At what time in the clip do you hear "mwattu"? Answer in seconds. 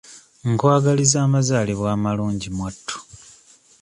2.55-2.97